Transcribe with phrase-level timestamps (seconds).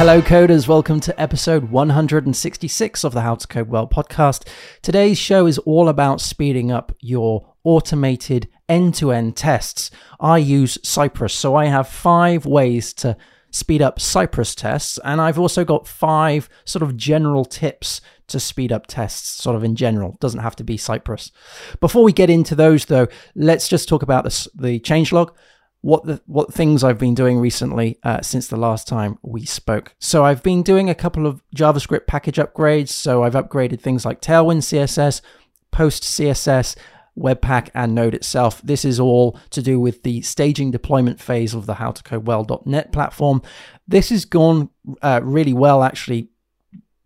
[0.00, 0.66] Hello, coders.
[0.66, 4.48] Welcome to episode 166 of the How to Code Well podcast.
[4.80, 9.90] Today's show is all about speeding up your automated end to end tests.
[10.18, 13.14] I use Cypress, so I have five ways to
[13.50, 18.72] speed up Cypress tests, and I've also got five sort of general tips to speed
[18.72, 20.16] up tests, sort of in general.
[20.18, 21.30] Doesn't have to be Cypress.
[21.78, 25.34] Before we get into those, though, let's just talk about this, the changelog
[25.82, 29.94] what the what things I've been doing recently uh, since the last time we spoke.
[29.98, 32.88] So I've been doing a couple of JavaScript package upgrades.
[32.88, 35.22] So I've upgraded things like Tailwind CSS,
[35.70, 36.76] Post CSS,
[37.18, 38.60] Webpack, and Node itself.
[38.62, 43.42] This is all to do with the staging deployment phase of the HowToCodeWell.net platform.
[43.88, 44.68] This has gone
[45.02, 46.28] uh, really well, actually,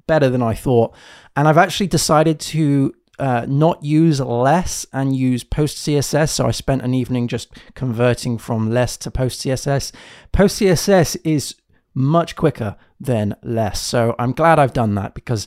[0.07, 0.95] better than I thought.
[1.37, 6.31] And I've actually decided to uh, not use less and use post CSS.
[6.31, 9.93] So I spent an evening just converting from less to post CSS.
[10.33, 11.55] Post CSS is
[11.95, 13.81] much quicker than less.
[13.81, 15.47] So I'm glad I've done that because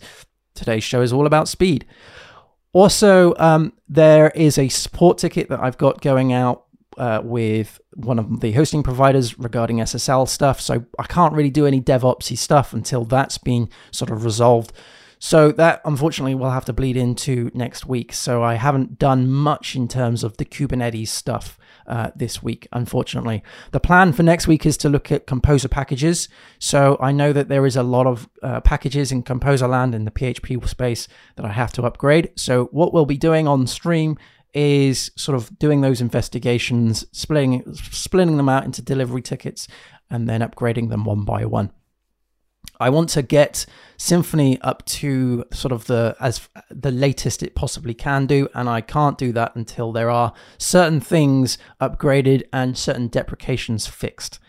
[0.55, 1.85] today's show is all about speed.
[2.73, 6.65] Also, um, there is a support ticket that I've got going out
[6.97, 10.59] uh, with one of the hosting providers regarding SSL stuff.
[10.59, 14.73] So I can't really do any DevOpsy stuff until that's been sort of resolved.
[15.19, 18.13] So that unfortunately will have to bleed into next week.
[18.13, 23.43] So I haven't done much in terms of the Kubernetes stuff uh, this week, unfortunately.
[23.71, 26.29] The plan for next week is to look at Composer packages.
[26.59, 30.05] So I know that there is a lot of uh, packages in Composer land in
[30.05, 32.31] the PHP space that I have to upgrade.
[32.35, 34.17] So what we'll be doing on stream
[34.53, 39.67] is sort of doing those investigations, splitting splitting them out into delivery tickets,
[40.09, 41.71] and then upgrading them one by one.
[42.79, 43.65] I want to get
[43.97, 48.81] Symfony up to sort of the as the latest it possibly can do, and I
[48.81, 54.39] can't do that until there are certain things upgraded and certain deprecations fixed.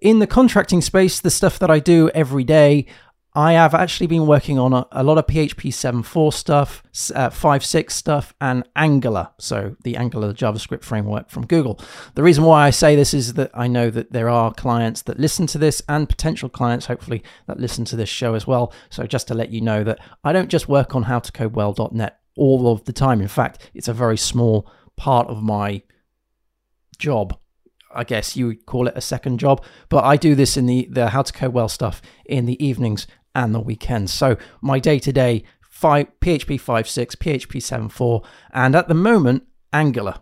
[0.00, 2.86] In the contracting space, the stuff that I do every day,
[3.34, 6.82] I have actually been working on a, a lot of PHP 7.4 stuff,
[7.14, 9.30] uh, 5.6 stuff, and Angular.
[9.38, 11.80] So the Angular JavaScript framework from Google.
[12.14, 15.18] The reason why I say this is that I know that there are clients that
[15.18, 18.72] listen to this and potential clients, hopefully, that listen to this show as well.
[18.90, 22.84] So just to let you know that I don't just work on howtocodewell.net all of
[22.84, 23.22] the time.
[23.22, 25.82] In fact, it's a very small part of my
[26.98, 27.38] job.
[27.94, 30.88] I guess you would call it a second job, but I do this in the
[30.90, 34.12] the how to code well stuff in the evenings and the weekends.
[34.12, 35.44] So my day to day
[35.82, 40.20] PHP 5.6, PHP 7.4, and at the moment, Angular.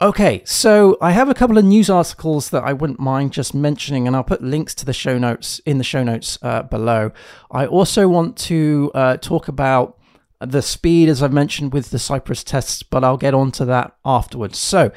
[0.00, 4.06] Okay, so I have a couple of news articles that I wouldn't mind just mentioning,
[4.06, 7.12] and I'll put links to the show notes in the show notes uh, below.
[7.50, 9.98] I also want to uh, talk about
[10.40, 13.96] the speed, as I've mentioned with the Cypress tests, but I'll get on to that
[14.04, 14.58] afterwards.
[14.58, 14.90] So,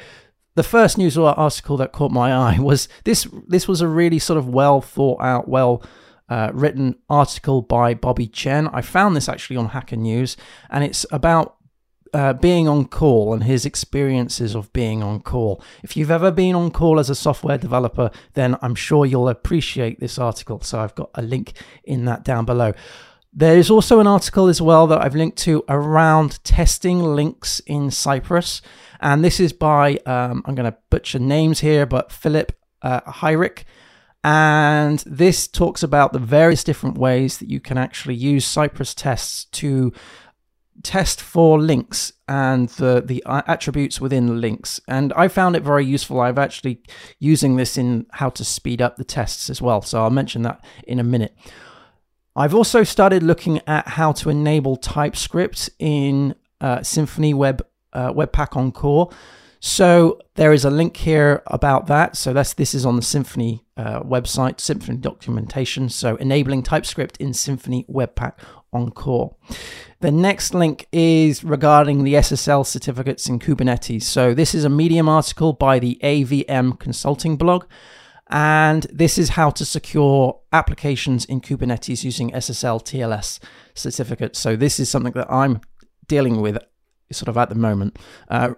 [0.56, 3.28] the first news article that caught my eye was this.
[3.46, 5.84] This was a really sort of well thought out, well
[6.28, 8.68] uh, written article by Bobby Chen.
[8.68, 10.36] I found this actually on Hacker News,
[10.70, 11.56] and it's about
[12.14, 15.62] uh, being on call and his experiences of being on call.
[15.82, 20.00] If you've ever been on call as a software developer, then I'm sure you'll appreciate
[20.00, 20.60] this article.
[20.62, 21.52] So I've got a link
[21.84, 22.72] in that down below.
[23.32, 27.90] There is also an article as well that I've linked to around testing links in
[27.90, 28.62] Cypress.
[28.98, 33.00] And this is by, um, I'm going to butcher names here, but Philip uh,
[34.24, 39.44] and this talks about the various different ways that you can actually use Cypress tests
[39.52, 39.92] to
[40.82, 44.80] test for links and the the attributes within links.
[44.86, 46.20] And i found it very useful.
[46.20, 46.82] I've actually
[47.18, 49.82] using this in how to speed up the tests as well.
[49.82, 51.36] So i'll mention that in a minute.
[52.34, 56.82] I've also started looking at how to enable typescript in uh,
[57.34, 59.10] web uh, Webpack Encore
[59.66, 62.16] so there is a link here about that.
[62.16, 65.88] So that's this is on the Symfony uh, website, Symfony documentation.
[65.88, 68.34] So enabling TypeScript in Symfony Webpack
[68.72, 69.34] Encore.
[69.98, 74.04] The next link is regarding the SSL certificates in Kubernetes.
[74.04, 77.64] So this is a Medium article by the AVM Consulting blog.
[78.30, 83.40] And this is how to secure applications in Kubernetes using SSL TLS
[83.74, 84.38] certificates.
[84.38, 85.60] So this is something that I'm
[86.06, 86.56] dealing with
[87.12, 87.98] sort of at the moment.
[88.28, 88.54] Uh,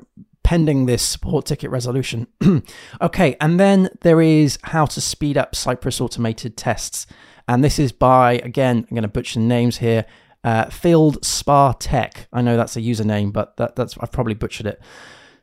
[0.48, 2.26] pending this support ticket resolution.
[3.02, 7.06] okay, and then there is how to speed up Cypress automated tests.
[7.46, 10.06] And this is by, again, I'm going to butcher names here,
[10.44, 12.28] uh, Field Spa Tech.
[12.32, 14.80] I know that's a username, but that, that's I've probably butchered it.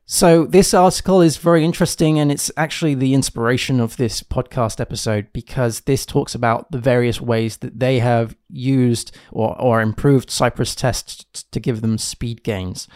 [0.08, 5.28] So this article is very interesting, and it's actually the inspiration of this podcast episode
[5.34, 10.74] because this talks about the various ways that they have used or, or improved Cypress
[10.74, 12.88] tests to give them speed gains.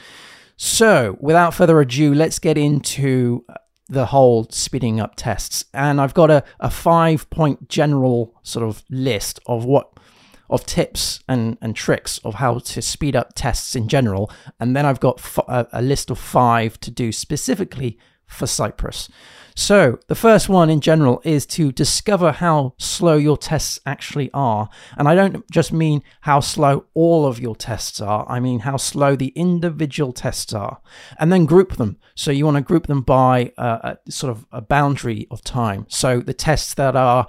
[0.62, 3.54] So, without further ado, let's get into uh,
[3.88, 5.64] the whole speeding up tests.
[5.74, 9.90] And I've got a, a five point general sort of list of what
[10.50, 14.30] of tips and, and tricks of how to speed up tests in general.
[14.60, 17.98] And then I've got f- a, a list of five to do specifically
[18.30, 19.10] for Cypress.
[19.56, 24.70] So, the first one in general is to discover how slow your tests actually are.
[24.96, 28.78] And I don't just mean how slow all of your tests are, I mean how
[28.78, 30.80] slow the individual tests are.
[31.20, 31.98] And then group them.
[32.16, 35.88] So, you want to group them by a, a sort of a boundary of time.
[35.90, 37.28] So, the tests that are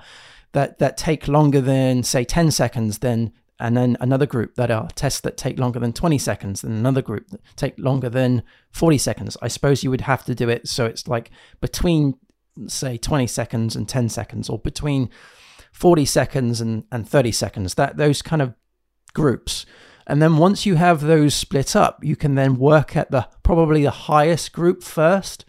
[0.53, 4.89] that, that take longer than, say, 10 seconds, then and then another group that are
[4.95, 8.43] tests that take longer than 20 seconds, and another group that take longer than
[8.73, 9.37] 40 seconds.
[9.43, 11.31] I suppose you would have to do it so it's like
[11.61, 12.15] between,
[12.67, 15.11] say, 20 seconds and 10 seconds, or between
[15.73, 18.55] 40 seconds and, and 30 seconds, that those kind of
[19.13, 19.67] groups.
[20.07, 23.83] And then once you have those split up, you can then work at the probably
[23.83, 25.45] the highest group first,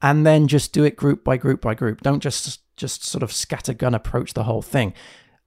[0.00, 2.02] and then just do it group by group by group.
[2.02, 4.94] Don't just just sort of scattergun approach the whole thing.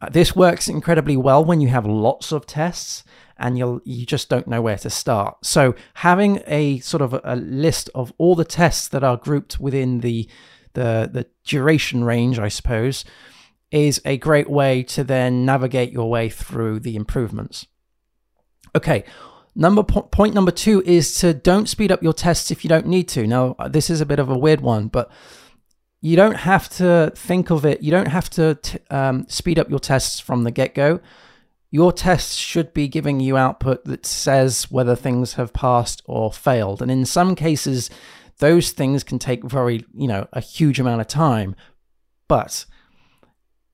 [0.01, 3.03] Uh, this works incredibly well when you have lots of tests
[3.38, 5.38] and you you just don't know where to start.
[5.44, 10.00] So having a sort of a, list of all the tests that are grouped within
[10.00, 10.27] the
[10.74, 13.03] the the duration range, I suppose,
[13.71, 17.68] is a great way to then navigate your way through the improvements.
[18.75, 19.03] Okay,
[19.56, 22.88] number po- point number 2 is to don't speed up your tests if you don't
[22.88, 23.27] need to.
[23.27, 25.12] Now, uh, this is a bit of a weird one, but
[26.01, 27.81] you don't have to think of it.
[27.83, 31.00] You don't have to t- um, speed up your tests from the get go.
[31.69, 36.81] Your tests should be giving you output that says whether things have passed or failed.
[36.81, 37.89] And in some cases,
[38.39, 41.56] those things can take very, you know, a huge amount of time.
[42.27, 42.65] But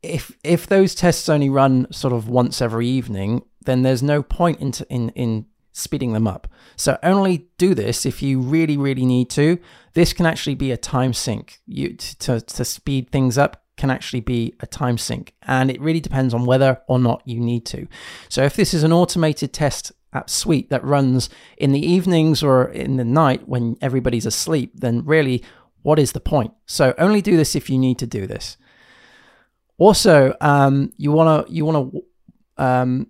[0.03, 4.59] if if those tests only run sort of once every evening, then there's no point
[4.59, 5.45] in in in
[5.77, 6.47] speeding them up.
[6.75, 9.59] So only do this if you really, really need to.
[9.93, 11.59] This can actually be a time sink.
[11.65, 15.33] You to, to speed things up can actually be a time sink.
[15.43, 17.87] And it really depends on whether or not you need to.
[18.27, 22.65] So if this is an automated test app suite that runs in the evenings or
[22.65, 25.43] in the night when everybody's asleep, then really
[25.83, 26.53] what is the point?
[26.65, 28.57] So only do this if you need to do this.
[29.77, 31.91] Also, um, you wanna you wanna
[32.57, 33.07] um,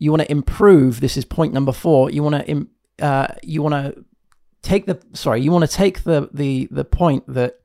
[0.00, 1.00] you want to improve.
[1.00, 2.10] This is point number four.
[2.10, 2.66] You want to
[3.04, 4.04] uh, you want to
[4.62, 5.42] take the sorry.
[5.42, 7.60] You want to take the the the point that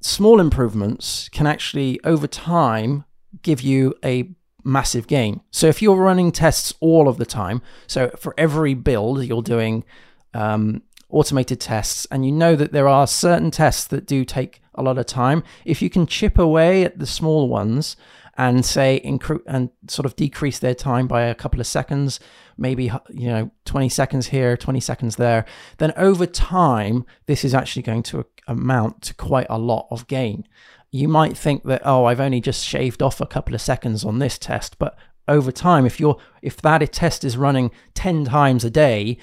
[0.00, 3.04] small improvements can actually over time
[3.42, 4.30] give you a
[4.64, 5.40] massive gain.
[5.50, 9.84] So if you're running tests all of the time, so for every build you're doing
[10.32, 14.82] um, automated tests, and you know that there are certain tests that do take a
[14.82, 15.42] lot of time.
[15.64, 17.96] If you can chip away at the small ones
[18.36, 22.20] and say incre- and sort of decrease their time by a couple of seconds,
[22.56, 25.44] maybe you know 20 seconds here, 20 seconds there,
[25.78, 30.46] then over time this is actually going to amount to quite a lot of gain.
[30.90, 34.18] You might think that oh, I've only just shaved off a couple of seconds on
[34.18, 34.96] this test, but
[35.28, 39.18] over time if you're if that test is running 10 times a day,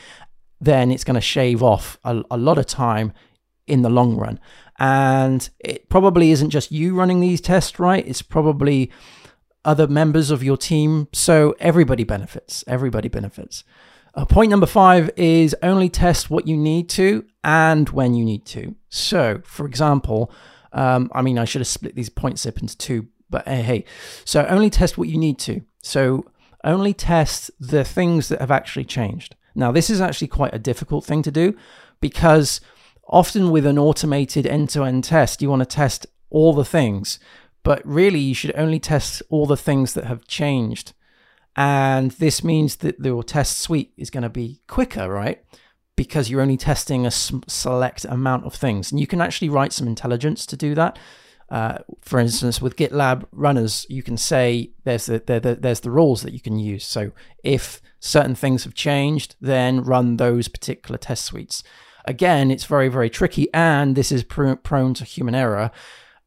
[0.60, 3.14] then it's going to shave off a, a lot of time
[3.68, 4.40] in the long run.
[4.80, 8.06] And it probably isn't just you running these tests, right?
[8.08, 8.92] It's probably
[9.66, 11.08] other members of your team.
[11.14, 12.64] So everybody benefits.
[12.68, 13.64] Everybody benefits.
[14.16, 18.46] Uh, point number five is only test what you need to and when you need
[18.46, 18.76] to.
[18.90, 20.32] So, for example,
[20.72, 23.86] um, I mean, I should have split these points up into two, but hey, hey.
[24.24, 25.62] So, only test what you need to.
[25.82, 26.26] So,
[26.64, 29.36] only test the things that have actually changed.
[29.56, 31.56] Now, this is actually quite a difficult thing to do
[32.00, 32.62] because
[33.08, 37.20] often with an automated end to end test, you want to test all the things,
[37.64, 40.94] but really you should only test all the things that have changed.
[41.56, 45.44] And this means that your test suite is going to be quicker, right?
[45.96, 48.92] Because you're only testing a select amount of things.
[48.92, 50.98] And you can actually write some intelligence to do that.
[51.50, 56.24] Uh, for instance, with GitLab runners, you can say there's the, the, there's the rules
[56.24, 56.84] that you can use.
[56.84, 57.12] So
[57.44, 61.64] if certain things have changed, then run those particular test suites.
[62.06, 65.72] Again, it's very, very tricky, and this is pr- prone to human error.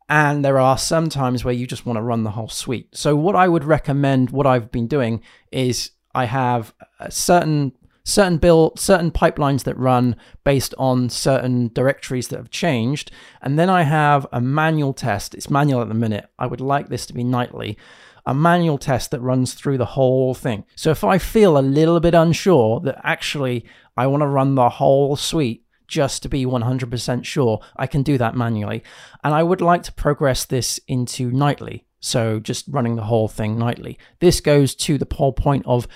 [0.09, 2.89] And there are some times where you just want to run the whole suite.
[2.95, 6.73] So, what I would recommend, what I've been doing, is I have
[7.11, 7.73] certain
[8.07, 10.15] certain build certain pipelines that run
[10.45, 13.11] based on certain directories that have changed.
[13.43, 15.35] And then i have a manual test.
[15.35, 16.27] It's manual at the minute.
[16.39, 17.77] I would like this to be nightly.
[18.25, 20.65] A manual test that runs through the whole thing.
[20.77, 23.67] So if i feel a little bit unsure that actually
[23.97, 28.19] i want to run the whole suite just to be 100% sure, I can do
[28.19, 28.83] that manually.
[29.23, 31.85] And I would like to progress this into nightly.
[32.01, 33.99] So just running the whole thing nightly.
[34.21, 35.89] This goes to the whole point of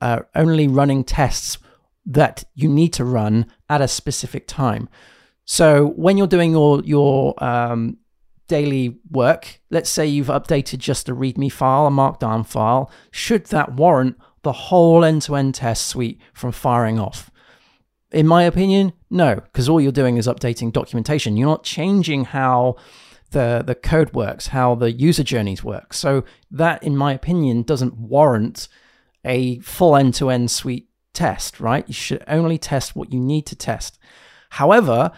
[0.00, 1.58] uh, only running tests
[2.06, 4.88] that you need to run at a specific time.
[5.44, 7.98] So when you're doing your your um,
[8.48, 13.74] daily work, let's say you've updated just a README file, a Markdown file, should that
[13.74, 17.30] warrant the whole end-to-end test suite from firing off?
[18.12, 21.36] In my opinion, no, because all you're doing is updating documentation.
[21.36, 22.76] You're not changing how
[23.30, 25.94] the the code works, how the user journeys work.
[25.94, 28.68] So that, in my opinion, doesn't warrant
[29.24, 31.86] a full end-to-end suite test, right?
[31.86, 33.98] You should only test what you need to test.
[34.50, 35.12] However,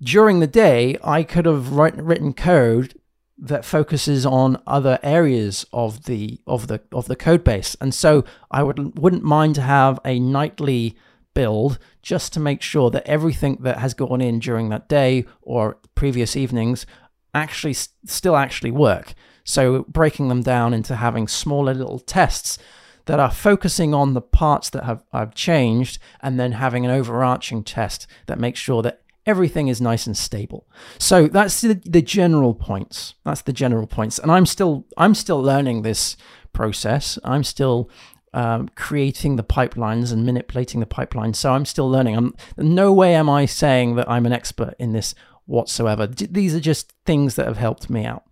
[0.00, 2.98] during the day, I could have written code
[3.38, 8.24] that focuses on other areas of the of the of the code base, and so
[8.50, 10.96] I would wouldn't mind to have a nightly
[11.34, 15.78] build just to make sure that everything that has gone in during that day or
[15.94, 16.86] previous evenings
[17.34, 19.14] actually still actually work.
[19.44, 22.58] So breaking them down into having smaller little tests
[23.06, 27.64] that are focusing on the parts that have I've changed and then having an overarching
[27.64, 30.68] test that makes sure that everything is nice and stable.
[30.98, 33.14] So that's the, the general points.
[33.24, 34.18] That's the general points.
[34.18, 36.16] And I'm still I'm still learning this
[36.52, 37.18] process.
[37.24, 37.90] I'm still
[38.34, 41.36] um, creating the pipelines and manipulating the pipelines.
[41.36, 42.16] So I'm still learning.
[42.16, 45.14] I'm no way am I saying that I'm an expert in this
[45.46, 46.06] whatsoever.
[46.06, 48.24] These are just things that have helped me out.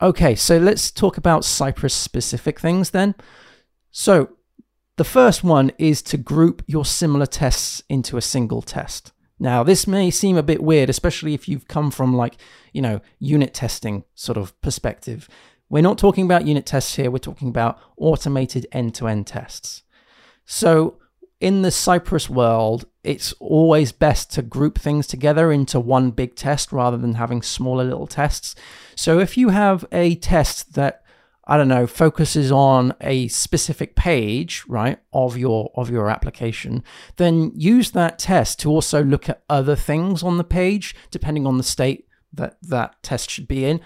[0.00, 3.14] Okay, so let's talk about Cypress specific things then.
[3.90, 4.30] So
[4.96, 9.12] the first one is to group your similar tests into a single test.
[9.38, 12.36] Now, this may seem a bit weird, especially if you've come from like,
[12.72, 15.28] you know, unit testing sort of perspective.
[15.68, 19.82] We're not talking about unit tests here, we're talking about automated end to end tests.
[20.44, 20.98] So,
[21.38, 26.72] in the Cypress world, it's always best to group things together into one big test
[26.72, 28.54] rather than having smaller little tests.
[28.94, 31.02] So, if you have a test that
[31.48, 36.82] I don't know, focuses on a specific page, right, of your of your application,
[37.16, 41.56] then use that test to also look at other things on the page, depending on
[41.56, 43.80] the state that that test should be in,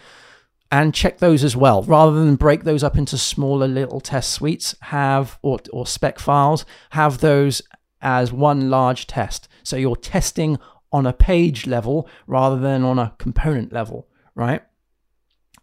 [0.71, 1.83] and check those as well.
[1.83, 6.65] Rather than break those up into smaller little test suites, have or or spec files,
[6.91, 7.63] have those
[8.01, 9.49] as one large test.
[9.63, 10.59] So you're testing
[10.93, 14.63] on a page level rather than on a component level, right?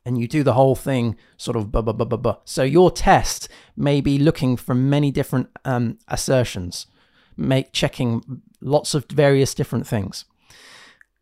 [0.07, 2.37] and you do the whole thing sort of blah, blah, blah, blah, blah.
[2.45, 6.87] So your test may be looking for many different um, assertions,
[7.35, 10.23] make checking lots of various different things.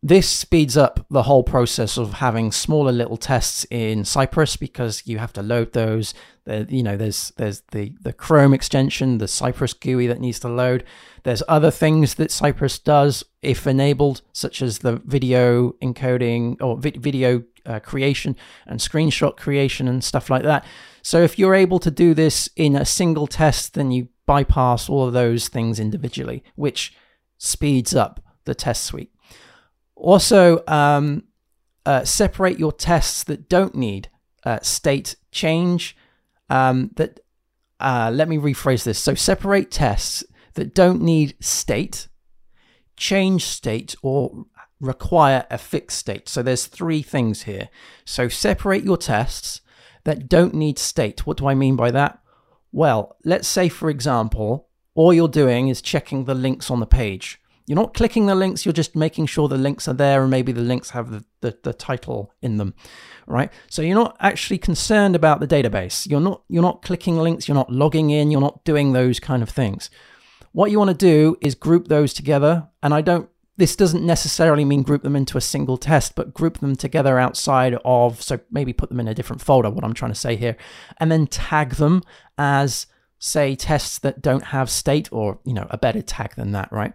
[0.07, 5.17] This speeds up the whole process of having smaller little tests in Cypress because you
[5.17, 6.13] have to load those.
[6.45, 10.83] You know, there's there's the the Chrome extension, the Cypress GUI that needs to load.
[11.23, 16.99] There's other things that Cypress does if enabled, such as the video encoding or vi-
[16.99, 18.35] video uh, creation
[18.67, 20.65] and screenshot creation and stuff like that.
[21.01, 25.07] So if you're able to do this in a single test, then you bypass all
[25.07, 26.93] of those things individually, which
[27.39, 29.09] speeds up the test suite.
[29.95, 31.23] Also, um,
[31.85, 34.09] uh, separate your tests that don't need
[34.43, 35.95] uh, state change.
[36.49, 37.19] Um, that
[37.79, 38.99] uh, let me rephrase this.
[38.99, 40.23] So separate tests
[40.53, 42.07] that don't need state,
[42.97, 44.45] change state, or
[44.79, 46.29] require a fixed state.
[46.29, 47.69] So there's three things here.
[48.05, 49.61] So separate your tests
[50.03, 51.25] that don't need state.
[51.25, 52.19] What do I mean by that?
[52.71, 57.41] Well, let's say, for example, all you're doing is checking the links on the page.
[57.65, 60.51] You're not clicking the links, you're just making sure the links are there and maybe
[60.51, 62.75] the links have the, the, the, title in them.
[63.25, 63.51] Right?
[63.69, 66.07] So you're not actually concerned about the database.
[66.07, 69.41] You're not you're not clicking links, you're not logging in, you're not doing those kind
[69.41, 69.89] of things.
[70.51, 74.65] What you want to do is group those together, and I don't this doesn't necessarily
[74.65, 78.73] mean group them into a single test, but group them together outside of, so maybe
[78.73, 80.57] put them in a different folder, what I'm trying to say here,
[80.97, 82.03] and then tag them
[82.37, 86.71] as, say, tests that don't have state or, you know, a better tag than that,
[86.71, 86.93] right?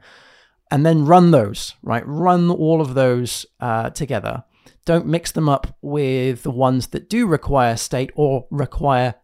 [0.71, 2.03] And then run those, right?
[2.07, 4.45] Run all of those uh, together.
[4.85, 9.17] Don't mix them up with the ones that do require state or require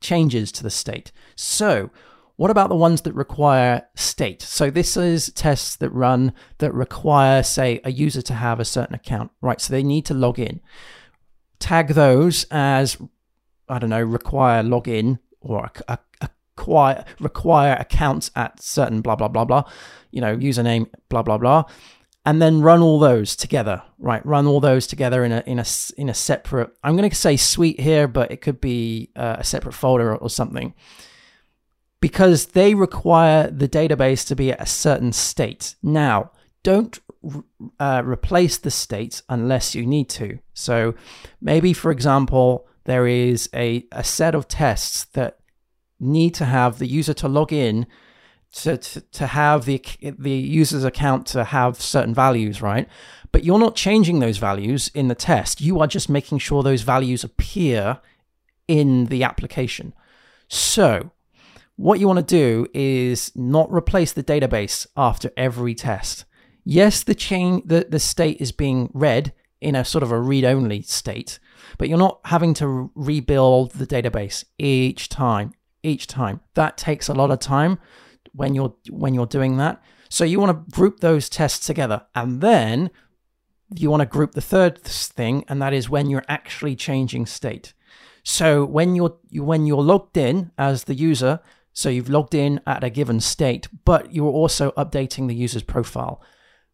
[0.00, 1.12] changes to the state.
[1.34, 1.90] So,
[2.36, 4.42] what about the ones that require state?
[4.42, 8.94] So this is tests that run that require, say, a user to have a certain
[8.94, 9.60] account, right?
[9.60, 10.60] So they need to log in.
[11.58, 12.96] Tag those as,
[13.68, 15.98] I don't know, require login or acquire,
[16.56, 19.64] require accounts at certain blah, blah, blah, blah,
[20.10, 21.64] you know, username, blah, blah, blah.
[22.24, 24.24] And then run all those together, right?
[24.24, 25.64] Run all those together in a in a
[25.96, 26.70] in a separate.
[26.84, 30.30] I'm going to say suite here, but it could be uh, a separate folder or
[30.30, 30.72] something
[32.02, 35.76] because they require the database to be at a certain state.
[35.82, 36.32] Now,
[36.62, 36.98] don't
[37.78, 40.38] uh, replace the state unless you need to.
[40.52, 40.94] So,
[41.40, 45.38] maybe, for example, there is a, a set of tests that
[46.02, 47.86] need to have the user to log in
[48.52, 52.88] to, to, to have the the user's account to have certain values, right?
[53.30, 55.60] But you're not changing those values in the test.
[55.60, 58.00] You are just making sure those values appear
[58.68, 59.94] in the application.
[60.48, 61.12] So,
[61.76, 66.26] what you want to do is not replace the database after every test.
[66.64, 69.32] Yes, the chain the, the state is being read
[69.62, 71.38] in a sort of a read-only state,
[71.78, 75.52] but you're not having to rebuild the database each time.
[75.82, 76.40] Each time.
[76.54, 77.78] That takes a lot of time
[78.32, 79.82] when you're when you're doing that.
[80.08, 82.90] So you want to group those tests together and then
[83.74, 87.72] you want to group the third thing and that is when you're actually changing state.
[88.22, 91.40] So when you're when you're logged in as the user,
[91.72, 96.22] so you've logged in at a given state, but you're also updating the user's profile.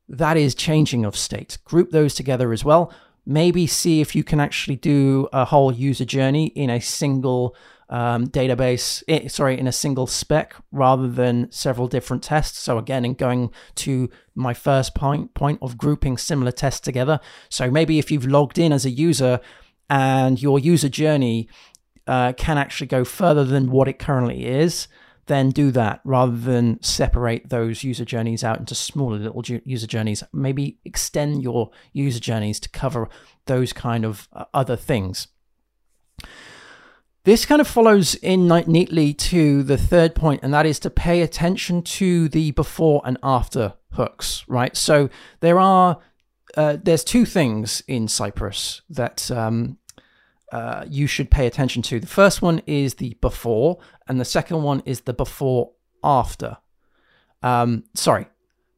[0.08, 1.58] That is changing of state.
[1.64, 2.92] Group those together as well.
[3.24, 7.54] Maybe see if you can actually do a whole user journey in a single
[7.90, 12.58] um, database, sorry, in a single spec rather than several different tests.
[12.58, 17.20] So again, in going to my first point point of grouping similar tests together.
[17.48, 19.40] So maybe if you've logged in as a user
[19.88, 21.48] and your user journey
[22.06, 24.88] uh, can actually go further than what it currently is,
[25.26, 30.22] then do that rather than separate those user journeys out into smaller little user journeys.
[30.32, 33.08] Maybe extend your user journeys to cover
[33.46, 35.28] those kind of uh, other things.
[37.24, 41.20] This kind of follows in neatly to the third point, and that is to pay
[41.20, 44.76] attention to the before and after hooks, right?
[44.76, 45.10] So
[45.40, 45.98] there are
[46.56, 49.78] uh, there's two things in Cypress that um,
[50.52, 52.00] uh, you should pay attention to.
[52.00, 55.72] The first one is the before, and the second one is the before
[56.02, 56.56] after.
[57.42, 58.26] Um, sorry,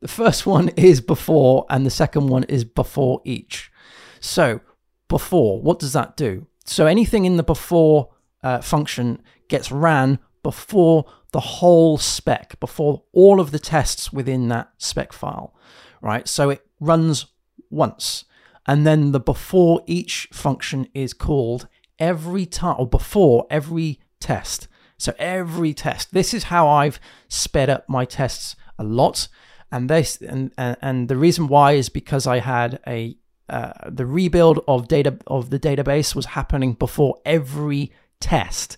[0.01, 3.71] the first one is before, and the second one is before each.
[4.19, 4.61] So,
[5.09, 6.47] before, what does that do?
[6.65, 8.11] So, anything in the before
[8.43, 14.71] uh, function gets ran before the whole spec, before all of the tests within that
[14.79, 15.55] spec file,
[16.01, 16.27] right?
[16.27, 17.27] So, it runs
[17.69, 18.25] once
[18.67, 21.67] and then the before each function is called
[21.99, 24.69] every time or before every test.
[24.97, 26.13] So every test.
[26.13, 29.29] This is how I've sped up my tests a lot,
[29.73, 33.17] and this and and, and the reason why is because I had a
[33.49, 38.77] uh, the rebuild of data of the database was happening before every test.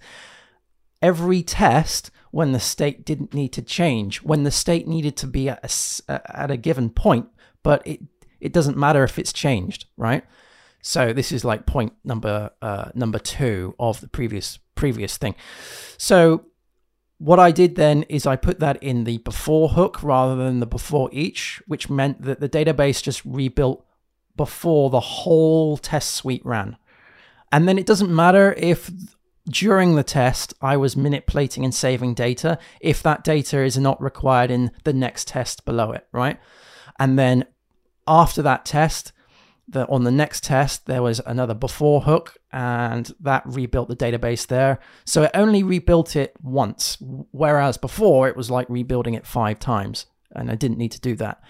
[1.00, 5.48] Every test when the state didn't need to change, when the state needed to be
[5.48, 7.26] at a, at a given point,
[7.62, 8.00] but it
[8.40, 10.24] it doesn't matter if it's changed, right?
[10.83, 15.37] So this is like point number uh, number two of the previous previous thing.
[15.96, 16.46] So
[17.18, 20.66] what I did then is I put that in the before hook rather than the
[20.66, 23.87] before each, which meant that the database just rebuilt
[24.37, 26.76] before the whole test suite ran.
[27.52, 28.90] And then it doesn't matter if
[29.48, 34.50] during the test I was manipulating and saving data if that data is not required
[34.50, 36.38] in the next test below it, right?
[36.98, 37.46] And then
[38.07, 39.12] after that test,
[39.68, 44.46] the, on the next test, there was another before hook, and that rebuilt the database
[44.46, 44.78] there.
[45.05, 50.07] So it only rebuilt it once, whereas before it was like rebuilding it five times,
[50.33, 51.42] and I didn't need to do that.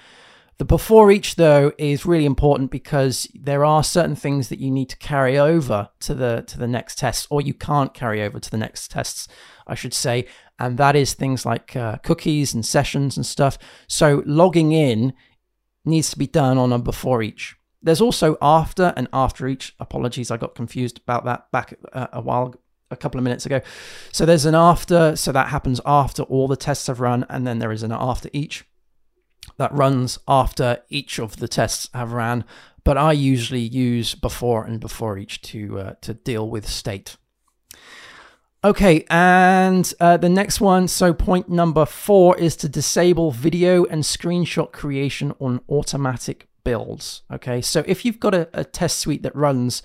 [0.62, 4.88] The before each, though, is really important because there are certain things that you need
[4.90, 8.48] to carry over to the to the next test, or you can't carry over to
[8.48, 9.26] the next tests,
[9.66, 10.28] I should say,
[10.60, 13.58] and that is things like uh, cookies and sessions and stuff.
[13.88, 15.14] So logging in
[15.84, 17.56] needs to be done on a before each.
[17.82, 19.74] There's also after and after each.
[19.80, 22.54] Apologies, I got confused about that back uh, a while,
[22.92, 23.62] a couple of minutes ago.
[24.12, 27.58] So there's an after, so that happens after all the tests have run, and then
[27.58, 28.64] there is an after each
[29.62, 32.44] that runs after each of the tests have ran.
[32.84, 37.16] But I usually use before and before each to uh, to deal with state.
[38.64, 44.02] Okay, and uh, the next one, so point number four is to disable video and
[44.02, 47.22] screenshot creation on automatic builds.
[47.32, 49.82] Okay, so if you've got a, a test suite that runs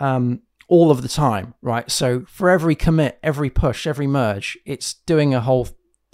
[0.00, 1.90] um, all of the time, right?
[1.90, 5.68] So for every commit, every push, every merge, it's doing a whole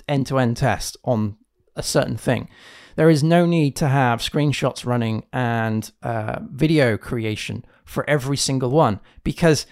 [0.08, 1.36] end to end test on
[1.76, 2.48] a certain thing.
[2.96, 8.70] There is no need to have screenshots running and uh, video creation for every single
[8.70, 9.66] one because,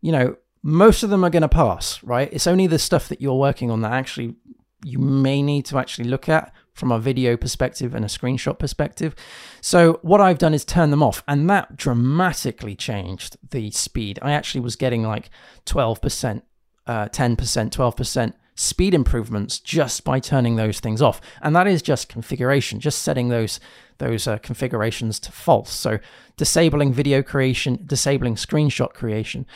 [0.00, 2.28] you know, most of them are going to pass, right?
[2.32, 4.36] It's only the stuff that you're working on that actually
[4.84, 9.14] you may need to actually look at from a video perspective and a screenshot perspective.
[9.60, 14.18] So what I've done is turn them off and that dramatically changed the speed.
[14.22, 15.30] I actually was getting like
[15.66, 16.42] 12%,
[16.86, 21.20] uh, 10%, 12% speed improvements just by turning those things off.
[21.40, 23.58] And that is just configuration, just setting those
[23.98, 25.70] those uh, configurations to false.
[25.70, 25.98] So
[26.38, 29.46] disabling video creation, disabling screenshot creation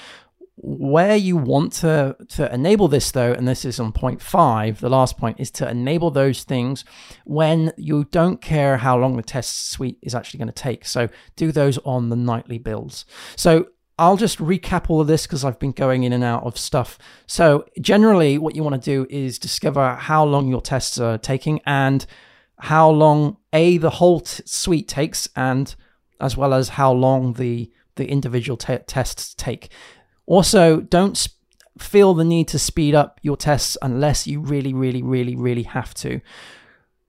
[0.57, 4.88] where you want to, to enable this though, and this is on point five, the
[4.88, 6.85] last point is to enable those things
[7.25, 10.87] when you don't care how long the test suite is actually going to take.
[10.87, 13.05] So do those on the nightly builds.
[13.37, 13.67] So
[13.98, 16.98] I'll just recap all of this because I've been going in and out of stuff.
[17.26, 21.61] So generally what you want to do is discover how long your tests are taking
[21.64, 22.04] and
[22.59, 25.74] how long a the whole t- suite takes and
[26.20, 29.68] as well as how long the the individual t- tests take.
[30.26, 31.38] Also, don't sp-
[31.78, 35.94] feel the need to speed up your tests unless you really, really, really, really have
[35.94, 36.20] to.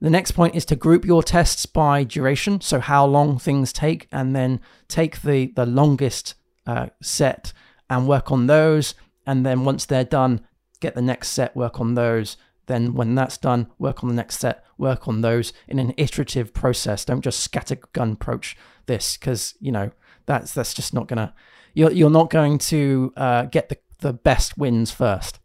[0.02, 4.08] The next point is to group your tests by duration, so how long things take,
[4.12, 7.54] and then take the, the longest uh, set
[7.90, 8.96] and work on those.
[9.26, 10.42] And then once they're done,
[10.80, 12.38] get the next set, work on those.
[12.68, 16.54] Then when that's done, work on the next set, work on those in an iterative
[16.54, 17.06] process.
[17.06, 19.92] Don't just scattergun approach this because you know
[20.26, 21.34] that's that's just not gonna
[21.74, 25.40] you're you're not going to uh, get the the best wins first.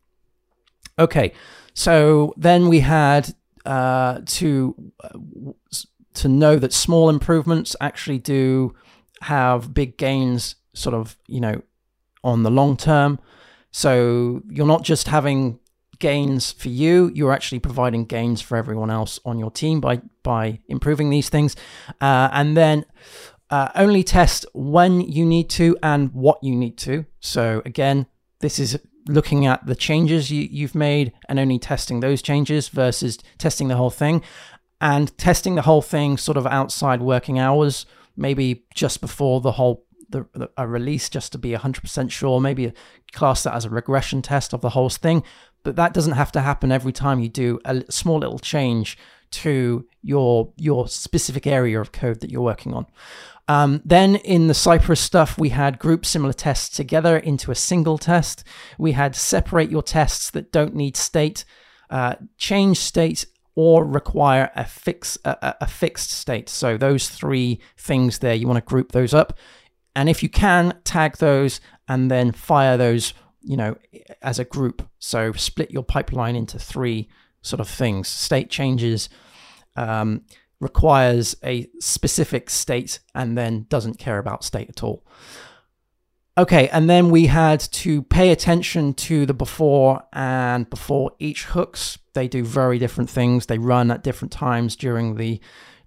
[0.99, 1.33] Okay,
[1.75, 5.19] so then we had uh, to uh,
[6.15, 8.75] to know that small improvements actually do
[9.23, 11.63] have big gains, sort of you know,
[12.23, 13.19] on the long term.
[13.71, 15.61] So you're not just having
[15.99, 20.61] gains for you, you're actually providing gains for everyone else on your team by by
[20.69, 21.57] improving these things,
[22.01, 22.85] uh, and then
[23.51, 27.05] uh, only test when you need to and what you need to.
[27.21, 28.07] So again,
[28.41, 28.79] this is
[29.09, 33.77] looking at the changes you, you've made and only testing those changes versus testing the
[33.77, 34.23] whole thing
[34.81, 39.85] and testing the whole thing sort of outside working hours, maybe just before the whole
[40.11, 42.73] the, the, a release just to be 100% sure maybe
[43.13, 45.23] class that as a regression test of the whole thing
[45.63, 48.97] but that doesn't have to happen every time you do a small little change
[49.31, 52.87] to your your specific area of code that you're working on
[53.51, 57.99] um, then in the Cypress stuff, we had group similar tests together into a single
[57.99, 58.45] test.
[58.79, 61.45] We had separate your tests that don't need state,
[61.91, 66.49] uh, change state, or require a fix a, a fixed state.
[66.49, 69.37] So those three things there, you want to group those up,
[69.95, 73.77] and if you can, tag those and then fire those, you know,
[74.23, 74.89] as a group.
[74.99, 77.09] So split your pipeline into three
[77.43, 79.09] sort of things: state changes.
[79.77, 80.23] Um,
[80.61, 85.05] requires a specific state and then doesn't care about state at all.
[86.39, 91.99] Okay, and then we had to pay attention to the before and before each hooks.
[92.15, 93.47] They do very different things.
[93.47, 95.41] They run at different times during the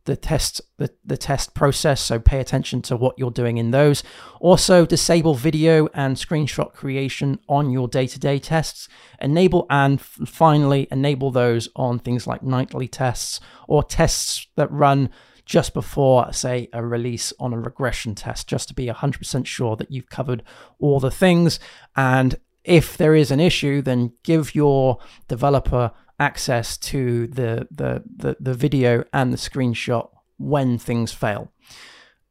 [0.05, 4.03] the test the, the test process so pay attention to what you're doing in those.
[4.39, 8.89] Also disable video and screenshot creation on your day-to-day tests.
[9.21, 15.09] Enable and finally enable those on things like nightly tests or tests that run
[15.45, 19.91] just before say a release on a regression test just to be 100% sure that
[19.91, 20.43] you've covered
[20.79, 21.59] all the things.
[21.95, 28.37] And if there is an issue then give your developer access to the, the, the,
[28.39, 31.51] the video and the screenshot when things fail.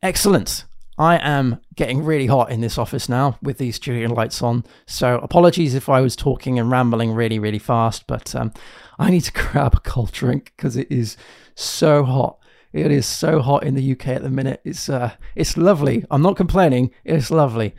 [0.02, 0.64] Excellent.
[0.98, 4.64] I am getting really hot in this office now with these studio lights on.
[4.86, 8.52] So apologies if I was talking and rambling really, really fast, but um,
[8.98, 11.16] I need to grab a cold drink because it is
[11.54, 12.38] so hot.
[12.72, 14.60] It is so hot in the UK at the minute.
[14.64, 16.04] It's uh, it's lovely.
[16.10, 16.90] I'm not complaining.
[17.04, 17.74] It's lovely.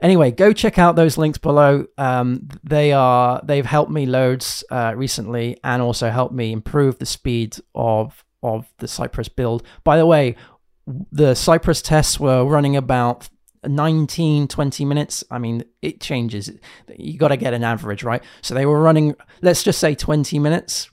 [0.00, 1.86] Anyway, go check out those links below.
[1.98, 7.06] Um, they are they've helped me loads uh, recently, and also helped me improve the
[7.06, 9.64] speed of of the Cypress build.
[9.84, 10.36] By the way,
[10.86, 13.28] the Cypress tests were running about
[13.66, 16.48] 19 20 minutes i mean it changes
[16.96, 20.38] you got to get an average right so they were running let's just say 20
[20.38, 20.88] minutes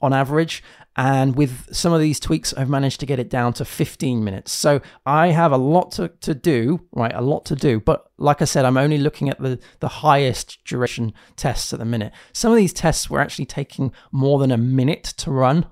[0.00, 0.62] on average
[1.00, 4.52] and with some of these tweaks, I've managed to get it down to 15 minutes.
[4.52, 7.14] So I have a lot to, to do, right?
[7.14, 7.80] A lot to do.
[7.80, 11.86] But like I said, I'm only looking at the, the highest duration tests at the
[11.86, 12.12] minute.
[12.34, 15.64] Some of these tests were actually taking more than a minute to run.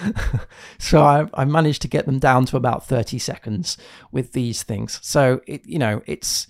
[0.78, 3.76] so I, I managed to get them down to about 30 seconds
[4.12, 4.98] with these things.
[5.02, 6.46] So it, you know, it's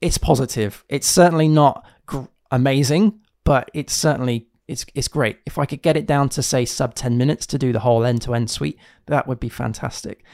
[0.00, 0.84] it's positive.
[0.88, 5.38] It's certainly not gr- amazing, but it's certainly it's it's great.
[5.46, 8.04] If I could get it down to say sub 10 minutes to do the whole
[8.04, 10.24] end-to-end suite, that would be fantastic.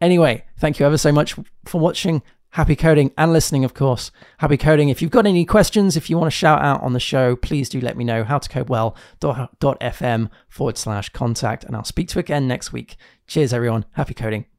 [0.00, 2.22] Anyway, thank you ever so much for watching.
[2.54, 4.10] Happy coding and listening, of course.
[4.38, 4.88] Happy coding.
[4.88, 7.68] If you've got any questions, if you want to shout out on the show, please
[7.68, 8.24] do let me know.
[8.24, 12.96] How to code well.fm forward slash contact, and I'll speak to you again next week.
[13.28, 13.84] Cheers, everyone.
[13.92, 14.50] Happy coding.